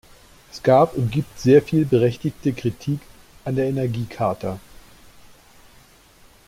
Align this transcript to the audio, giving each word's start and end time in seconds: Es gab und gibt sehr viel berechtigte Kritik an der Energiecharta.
Es 0.51 0.63
gab 0.63 0.95
und 0.97 1.11
gibt 1.11 1.39
sehr 1.39 1.61
viel 1.61 1.85
berechtigte 1.85 2.53
Kritik 2.53 3.01
an 3.45 3.55
der 3.55 3.65
Energiecharta. 3.67 4.59